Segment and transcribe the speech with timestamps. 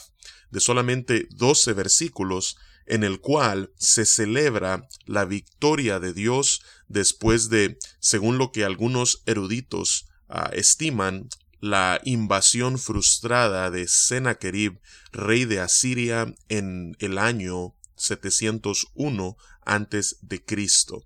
[0.51, 2.57] de solamente 12 versículos
[2.87, 9.23] en el cual se celebra la victoria de Dios después de, según lo que algunos
[9.25, 11.27] eruditos ah, estiman,
[11.59, 14.79] la invasión frustrada de Sennacherib,
[15.11, 21.03] rey de Asiria, en el año 701 antes de Cristo.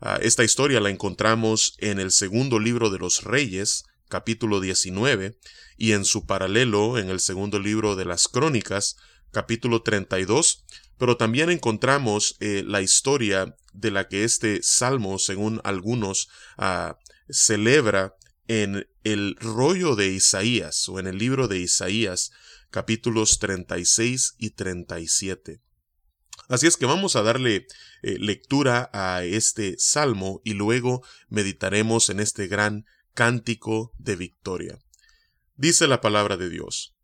[0.00, 5.38] Ah, esta historia la encontramos en el segundo libro de los Reyes, capítulo 19,
[5.76, 8.96] y en su paralelo en el segundo libro de las Crónicas,
[9.32, 10.64] capítulo 32,
[10.98, 18.14] pero también encontramos eh, la historia de la que este salmo, según algunos, ah, celebra
[18.46, 22.30] en el rollo de Isaías o en el libro de Isaías
[22.70, 25.60] capítulos 36 y 37.
[26.48, 27.66] Así es que vamos a darle
[28.02, 32.84] eh, lectura a este salmo y luego meditaremos en este gran
[33.14, 34.78] cántico de victoria.
[35.56, 36.94] Dice la palabra de Dios.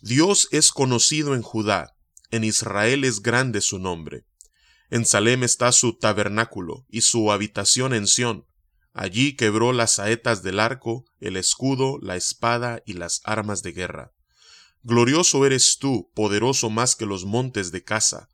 [0.00, 1.94] Dios es conocido en Judá,
[2.30, 4.24] en Israel es grande su nombre.
[4.90, 8.46] En Salem está su tabernáculo y su habitación en Sión.
[8.94, 14.12] Allí quebró las saetas del arco, el escudo, la espada y las armas de guerra.
[14.82, 18.28] Glorioso eres tú, poderoso más que los montes de casa.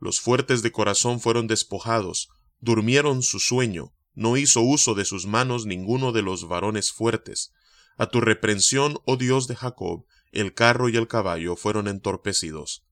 [0.00, 5.64] Los fuertes de corazón fueron despojados, durmieron su sueño, no hizo uso de sus manos
[5.64, 7.54] ninguno de los varones fuertes.
[7.96, 12.84] A tu reprensión, oh Dios de Jacob, el carro y el caballo fueron entorpecidos.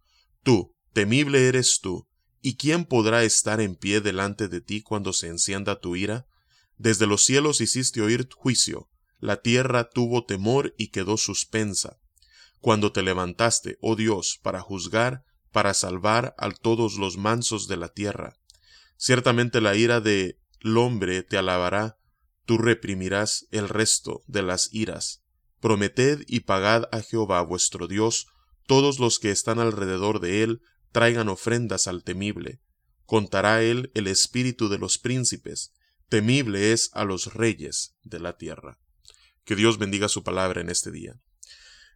[0.43, 2.09] Tú, temible eres tú,
[2.41, 6.27] ¿y quién podrá estar en pie delante de ti cuando se encienda tu ira?
[6.79, 11.99] Desde los cielos hiciste oír juicio, la tierra tuvo temor y quedó suspensa.
[12.61, 17.91] Cuando te levantaste, oh Dios, para juzgar, para salvar a todos los mansos de la
[17.91, 18.39] tierra.
[18.97, 21.99] Ciertamente la ira del hombre te alabará,
[22.45, 25.23] tú reprimirás el resto de las iras.
[25.61, 28.27] Prometed y pagad a Jehová vuestro Dios,
[28.67, 32.61] todos los que están alrededor de él, traigan ofrendas al temible.
[33.05, 35.73] Contará él el espíritu de los príncipes,
[36.09, 38.79] temible es a los reyes de la tierra.
[39.45, 41.21] Que Dios bendiga su palabra en este día.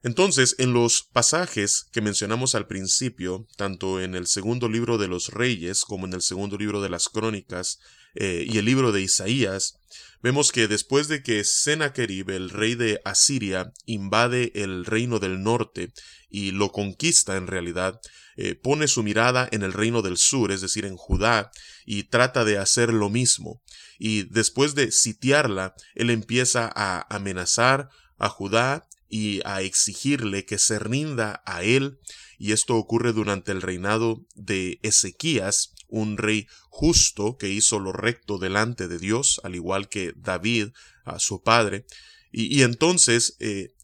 [0.02, 5.28] Entonces, en los pasajes que mencionamos al principio, tanto en el segundo libro de los
[5.28, 7.78] reyes como en el segundo libro de las crónicas
[8.14, 9.78] eh, y el libro de Isaías,
[10.22, 15.92] vemos que después de que Sennacherib, el rey de Asiria, invade el reino del norte
[16.30, 18.00] y lo conquista en realidad,
[18.36, 21.50] eh, pone su mirada en el reino del sur, es decir, en Judá,
[21.84, 23.60] y trata de hacer lo mismo.
[23.98, 30.78] Y después de sitiarla, él empieza a amenazar a Judá y a exigirle que se
[30.78, 31.98] rinda a él,
[32.38, 38.38] y esto ocurre durante el reinado de Ezequías, un rey justo que hizo lo recto
[38.38, 40.70] delante de Dios, al igual que David,
[41.04, 41.84] a su padre,
[42.32, 43.74] y, entonces eh,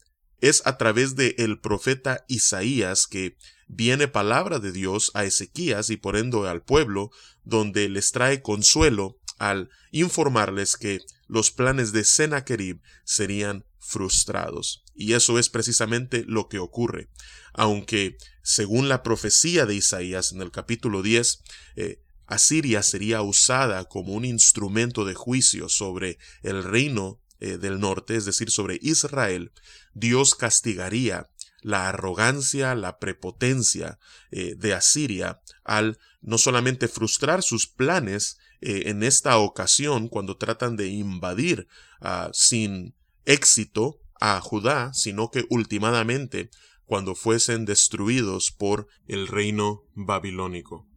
[0.41, 3.37] es a través de el profeta Isaías que
[3.67, 7.11] viene palabra de Dios a Ezequías y por ende al pueblo,
[7.43, 14.83] donde les trae consuelo al informarles que los planes de Sennacherib serían frustrados.
[14.93, 17.09] Y eso es precisamente lo que ocurre.
[17.53, 21.41] Aunque, según la profecía de Isaías en el capítulo 10,
[21.75, 28.15] eh, Asiria sería usada como un instrumento de juicio sobre el reino eh, del norte,
[28.15, 29.51] es decir, sobre Israel,
[29.93, 31.29] Dios castigaría
[31.61, 33.99] la arrogancia, la prepotencia
[34.31, 40.89] eh, de Asiria al no solamente frustrar sus planes en esta ocasión cuando tratan de
[40.89, 41.69] invadir
[42.01, 42.93] ah, sin
[43.29, 46.49] éxito a Judá, sino que ultimadamente
[46.85, 50.87] cuando fuesen destruidos por el reino babilónico.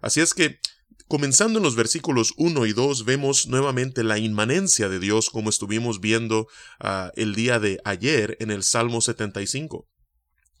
[0.00, 0.60] Así es que,
[1.08, 6.00] comenzando en los versículos 1 y 2, vemos nuevamente la inmanencia de Dios como estuvimos
[6.00, 6.46] viendo
[6.78, 9.88] ah, el día de ayer en el Salmo 75.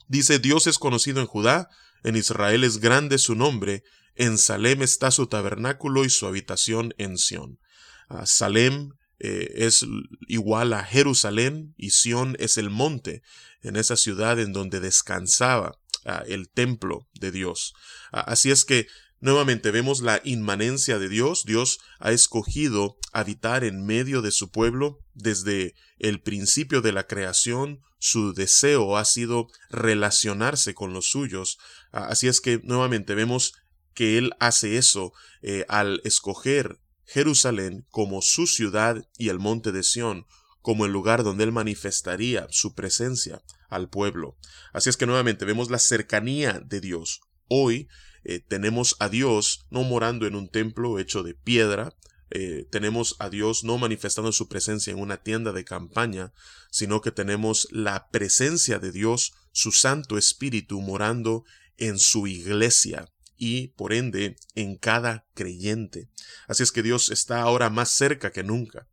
[0.08, 1.68] Dice, Dios es conocido en Judá,
[2.02, 3.84] en Israel es grande su nombre,
[4.16, 7.60] en Salem está su tabernáculo y su habitación en Sión.
[8.08, 8.90] Ah, Salem
[9.22, 9.86] eh, es
[10.26, 13.22] igual a Jerusalén y Sión es el monte
[13.62, 17.72] en esa ciudad en donde descansaba ah, el templo de Dios.
[18.10, 18.88] Ah, así es que
[19.22, 21.44] Nuevamente vemos la inmanencia de Dios.
[21.44, 27.82] Dios ha escogido habitar en medio de su pueblo desde el principio de la creación.
[28.00, 31.58] Su deseo ha sido relacionarse con los suyos.
[31.92, 33.52] Así es que nuevamente vemos
[33.94, 36.80] que Él hace eso eh, al escoger
[37.12, 40.26] Jerusalén como su ciudad y el monte de Sión
[40.62, 44.38] como el lugar donde Él manifestaría su presencia al pueblo.
[44.72, 47.20] Así es que nuevamente vemos la cercanía de Dios.
[47.48, 47.88] Hoy
[48.24, 51.94] eh, tenemos a Dios no morando en un templo hecho de piedra,
[52.30, 56.32] eh, tenemos a Dios no manifestando su presencia en una tienda de campaña,
[56.70, 61.44] sino que tenemos la presencia de Dios, su Santo Espíritu, morando
[61.76, 63.11] en su iglesia
[63.44, 66.08] y, por ende, en cada creyente.
[66.46, 68.86] Así es que Dios está ahora más cerca que nunca.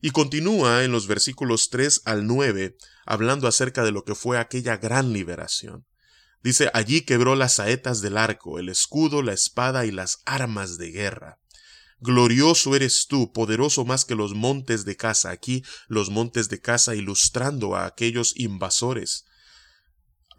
[0.00, 4.76] Y continúa en los versículos 3 al 9 hablando acerca de lo que fue aquella
[4.76, 5.86] gran liberación.
[6.40, 10.92] Dice, allí quebró las saetas del arco, el escudo, la espada y las armas de
[10.92, 11.40] guerra.
[11.98, 16.94] Glorioso eres tú, poderoso más que los montes de casa, aquí los montes de casa
[16.94, 19.26] ilustrando a aquellos invasores.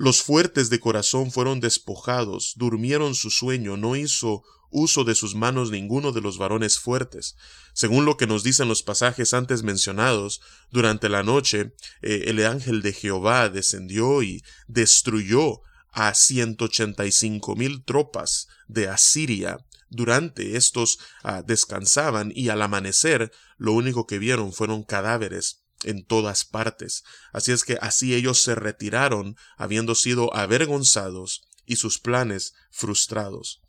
[0.02, 5.70] Los fuertes de corazón fueron despojados, durmieron su sueño, no hizo uso de sus manos
[5.70, 7.36] ninguno de los varones fuertes.
[7.74, 12.82] Según lo que nos dicen los pasajes antes mencionados, durante la noche eh, el ángel
[12.82, 15.62] de Jehová descendió y destruyó
[15.92, 19.64] a ciento ochenta y cinco mil tropas de Asiria.
[19.92, 26.46] Durante estos ah, descansaban y al amanecer lo único que vieron fueron cadáveres en todas
[26.46, 27.04] partes.
[27.34, 33.62] Así es que así ellos se retiraron, habiendo sido avergonzados y sus planes frustrados.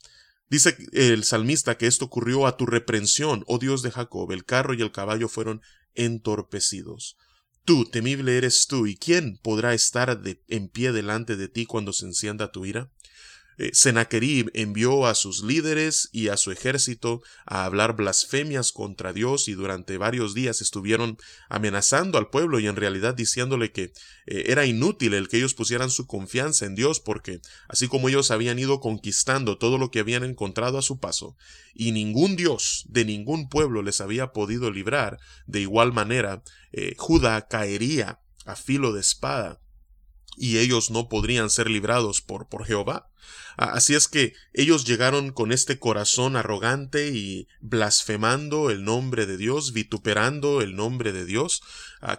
[0.49, 4.75] Dice el salmista que esto ocurrió a tu reprensión, oh Dios de Jacob, el carro
[4.75, 5.63] y el caballo fueron
[5.95, 7.17] entorpecidos.
[7.65, 12.07] Tú, temible eres tú, ¿y quién podrá estar en pie delante de ti cuando se
[12.07, 12.91] encienda tu ira?
[13.63, 19.47] Eh, Sennacherib envió a sus líderes y a su ejército a hablar blasfemias contra Dios
[19.47, 21.17] y durante varios días estuvieron
[21.49, 23.93] amenazando al pueblo y en realidad diciéndole que
[24.27, 28.33] eh, era inútil el que ellos pusieran su confianza en Dios porque así como ellos
[28.33, 31.37] habían ido conquistando todo lo que habían encontrado a su paso
[31.73, 36.43] y ningún Dios de ningún pueblo les había podido librar, de igual manera
[36.73, 39.62] eh, Judá caería a filo de espada
[40.37, 43.09] y ellos no podrían ser librados por, por Jehová.
[43.57, 49.73] Así es que ellos llegaron con este corazón arrogante y blasfemando el nombre de Dios,
[49.73, 51.63] vituperando el nombre de Dios,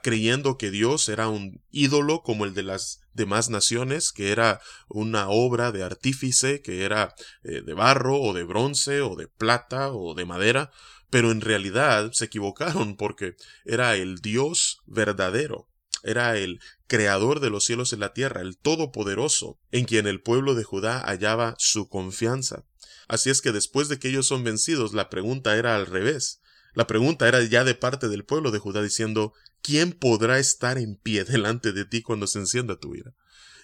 [0.04, 5.30] creyendo que Dios era un ídolo como el de las demás naciones, que era una
[5.30, 10.13] obra de artífice, que era eh, de barro o de bronce o de plata o
[10.13, 10.71] de madera,
[11.10, 15.68] pero en realidad se equivocaron porque era el Dios verdadero
[16.03, 20.53] era el creador de los cielos y la tierra, el Todopoderoso, en quien el pueblo
[20.53, 22.65] de Judá hallaba su confianza.
[23.07, 26.41] Así es que después de que ellos son vencidos, la pregunta era al revés.
[26.73, 30.95] La pregunta era ya de parte del pueblo de Judá diciendo, ¿quién podrá estar en
[30.95, 33.13] pie delante de ti cuando se encienda tu ira?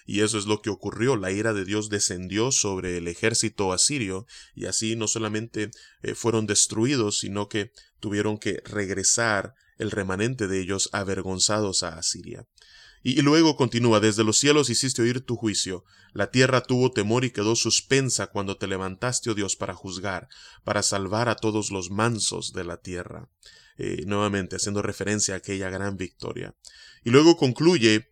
[0.06, 1.16] Y eso es lo que ocurrió.
[1.16, 5.70] La ira de Dios descendió sobre el ejército asirio y así no solamente
[6.02, 12.46] eh, fueron destruidos, sino que tuvieron que regresar el remanente de ellos avergonzados a Asiria.
[13.02, 17.30] Y, luego continúa, desde los cielos hiciste oír tu juicio, la tierra tuvo temor y
[17.30, 20.28] quedó suspensa cuando te levantaste, oh Dios, para juzgar,
[20.64, 23.30] para salvar a todos los mansos de la tierra.
[23.78, 26.54] Eh, nuevamente haciendo referencia a aquella gran victoria.
[27.02, 28.10] Y luego concluye,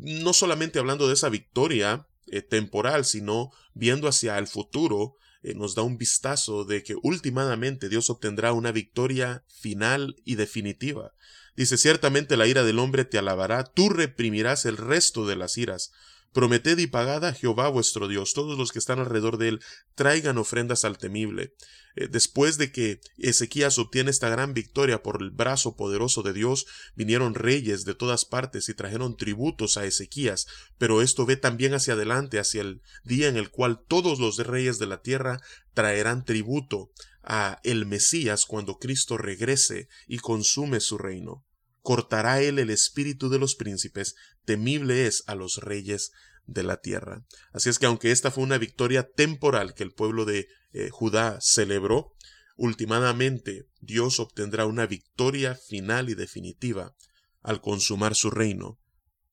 [0.00, 5.74] no solamente hablando de esa victoria eh, temporal, sino viendo hacia el futuro, eh, nos
[5.74, 11.12] da un vistazo de que últimamente Dios obtendrá una victoria final y definitiva.
[11.54, 15.92] Dice, ciertamente la ira del hombre te alabará, tú reprimirás el resto de las iras.
[16.34, 19.60] Prometed y pagad a Jehová vuestro Dios, todos los que están alrededor de él,
[19.94, 21.54] traigan ofrendas al temible.
[21.94, 26.66] Eh, después de que Ezequías obtiene esta gran victoria por el brazo poderoso de Dios,
[26.96, 31.94] vinieron reyes de todas partes y trajeron tributos a Ezequías, pero esto ve también hacia
[31.94, 35.40] adelante, hacia el día en el cual todos los reyes de la tierra
[35.72, 36.90] traerán tributo
[37.22, 41.44] a el Mesías cuando Cristo regrese y consume su reino
[41.84, 46.12] cortará él el espíritu de los príncipes, temible es a los reyes
[46.46, 47.26] de la tierra.
[47.52, 51.38] Así es que aunque esta fue una victoria temporal que el pueblo de eh, Judá
[51.42, 52.14] celebró,
[52.56, 56.94] últimamente Dios obtendrá una victoria final y definitiva
[57.42, 58.80] al consumar su reino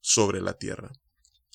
[0.01, 0.91] sobre la tierra.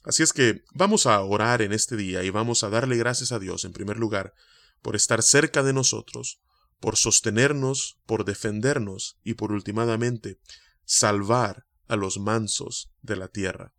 [0.03, 3.39] Así es que vamos a orar en este día y vamos a darle gracias a
[3.39, 4.33] Dios en primer lugar
[4.81, 6.41] por estar cerca de nosotros,
[6.81, 10.39] por sostenernos, por defendernos y por últimamente
[10.87, 13.75] salvar a los mansos de la tierra.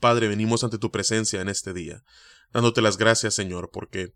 [0.00, 2.02] Padre, venimos ante tu presencia en este día,
[2.52, 4.14] dándote las gracias, Señor, porque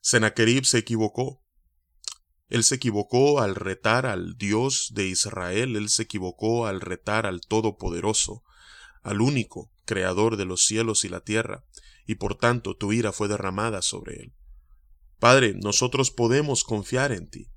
[0.00, 1.42] Sennacherib se equivocó.
[2.48, 7.40] Él se equivocó al retar al Dios de Israel, él se equivocó al retar al
[7.40, 8.42] Todopoderoso,
[9.02, 11.64] al único creador de los cielos y la tierra,
[12.06, 14.34] y por tanto tu ira fue derramada sobre él.
[15.18, 17.50] Padre, nosotros podemos confiar en ti,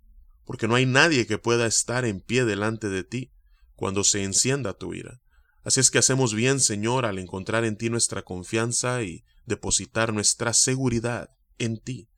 [0.44, 3.32] porque no hay nadie que pueda estar en pie delante de ti
[3.80, 5.22] cuando se encienda tu ira.
[5.64, 10.52] Así es que hacemos bien, Señor, al encontrar en ti nuestra confianza y depositar nuestra
[10.52, 12.10] seguridad en ti.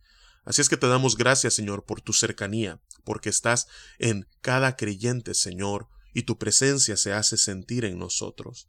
[0.43, 3.67] Así es que te damos gracias, Señor, por tu cercanía, porque estás
[3.99, 8.67] en cada creyente, Señor, y tu presencia se hace sentir en nosotros.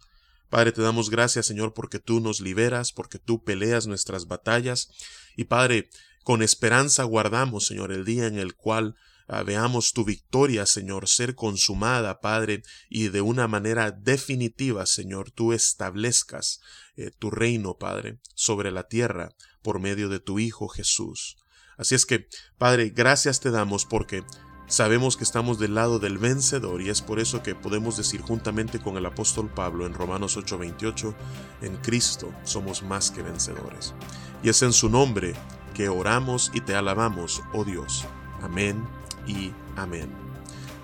[0.50, 4.90] Padre, te damos gracias, Señor, porque tú nos liberas, porque tú peleas nuestras batallas.
[5.34, 5.88] Y Padre,
[6.25, 8.96] con esperanza guardamos, Señor, el día en el cual
[9.44, 16.60] veamos tu victoria, Señor, ser consumada, Padre, y de una manera definitiva, Señor, tú establezcas
[16.96, 19.30] eh, tu reino, Padre, sobre la tierra
[19.62, 21.38] por medio de tu Hijo Jesús.
[21.76, 24.24] Así es que, Padre, gracias te damos porque
[24.66, 28.78] sabemos que estamos del lado del vencedor y es por eso que podemos decir juntamente
[28.78, 31.14] con el apóstol Pablo en Romanos 8:28,
[31.62, 33.94] en Cristo somos más que vencedores.
[34.42, 35.34] Y es en su nombre
[35.74, 38.04] que oramos y te alabamos, oh Dios.
[38.42, 40.10] Amén y amén.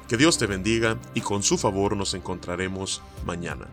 [0.08, 3.66] Que Dios te bendiga y con su favor nos encontraremos mañana.